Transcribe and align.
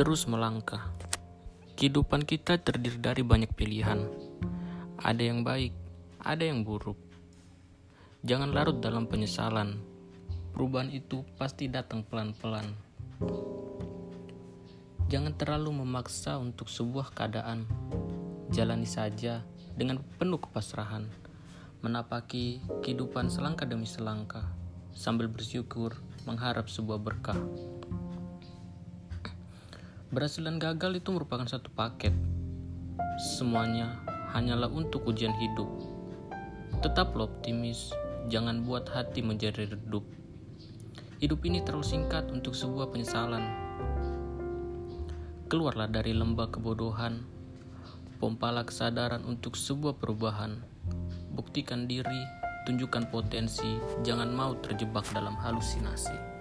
Terus 0.00 0.24
melangkah. 0.24 0.96
Kehidupan 1.76 2.24
kita 2.24 2.56
terdiri 2.56 2.96
dari 2.96 3.20
banyak 3.20 3.52
pilihan. 3.52 4.08
Ada 4.96 5.28
yang 5.28 5.44
baik, 5.44 5.76
ada 6.24 6.40
yang 6.40 6.64
buruk. 6.64 6.96
Jangan 8.24 8.48
larut 8.56 8.80
dalam 8.80 9.04
penyesalan. 9.04 9.76
Perubahan 10.56 10.88
itu 10.88 11.20
pasti 11.36 11.68
datang 11.68 12.00
pelan-pelan. 12.00 12.72
Jangan 15.12 15.36
terlalu 15.36 15.84
memaksa 15.84 16.40
untuk 16.40 16.72
sebuah 16.72 17.12
keadaan. 17.12 17.68
Jalani 18.56 18.88
saja 18.88 19.44
dengan 19.76 20.00
penuh 20.16 20.40
kepasrahan. 20.40 21.12
Menapaki 21.84 22.64
kehidupan 22.80 23.28
selangkah 23.28 23.68
demi 23.68 23.84
selangkah 23.84 24.48
sambil 24.96 25.28
bersyukur 25.28 25.92
mengharap 26.24 26.72
sebuah 26.72 26.96
berkah. 26.96 27.36
Berhasil 30.10 30.42
dan 30.42 30.58
gagal 30.58 30.98
itu 30.98 31.14
merupakan 31.14 31.46
satu 31.46 31.70
paket. 31.70 32.10
Semuanya 33.38 34.02
hanyalah 34.34 34.66
untuk 34.66 35.06
ujian 35.06 35.30
hidup. 35.38 35.70
Tetaplah 36.82 37.30
optimis, 37.30 37.94
jangan 38.26 38.66
buat 38.66 38.90
hati 38.90 39.22
menjadi 39.22 39.70
redup. 39.70 40.02
Hidup 41.22 41.46
ini 41.46 41.62
terlalu 41.62 41.86
singkat 41.86 42.26
untuk 42.26 42.58
sebuah 42.58 42.90
penyesalan. 42.90 43.44
Keluarlah 45.46 45.86
dari 45.86 46.10
lembah 46.10 46.58
kebodohan, 46.58 47.22
pompalah 48.18 48.66
kesadaran 48.66 49.22
untuk 49.22 49.54
sebuah 49.54 49.94
perubahan. 49.94 50.58
Buktikan 51.38 51.86
diri, 51.86 52.26
tunjukkan 52.66 53.14
potensi, 53.14 53.78
jangan 54.02 54.34
mau 54.34 54.58
terjebak 54.58 55.06
dalam 55.14 55.38
halusinasi. 55.38 56.39